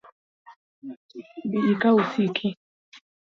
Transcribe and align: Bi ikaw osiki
Bi 1.49 1.59
ikaw 1.73 1.95
osiki 2.03 2.47